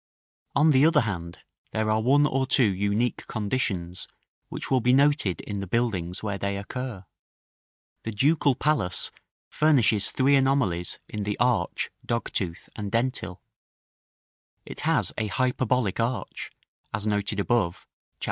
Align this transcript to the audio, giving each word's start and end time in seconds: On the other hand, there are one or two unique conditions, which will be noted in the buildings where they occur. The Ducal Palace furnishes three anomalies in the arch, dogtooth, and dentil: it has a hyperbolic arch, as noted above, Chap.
On 0.55 0.71
the 0.71 0.83
other 0.83 1.01
hand, 1.01 1.37
there 1.73 1.91
are 1.91 2.01
one 2.01 2.25
or 2.25 2.47
two 2.47 2.63
unique 2.63 3.27
conditions, 3.27 4.07
which 4.49 4.71
will 4.71 4.81
be 4.81 4.93
noted 4.93 5.41
in 5.41 5.59
the 5.59 5.67
buildings 5.67 6.23
where 6.23 6.39
they 6.39 6.57
occur. 6.57 7.05
The 8.01 8.11
Ducal 8.11 8.55
Palace 8.55 9.11
furnishes 9.47 10.09
three 10.09 10.35
anomalies 10.35 10.97
in 11.07 11.21
the 11.21 11.37
arch, 11.39 11.91
dogtooth, 12.03 12.67
and 12.75 12.91
dentil: 12.91 13.43
it 14.65 14.79
has 14.79 15.13
a 15.19 15.27
hyperbolic 15.27 15.99
arch, 15.99 16.49
as 16.91 17.05
noted 17.05 17.39
above, 17.39 17.81
Chap. 17.81 17.87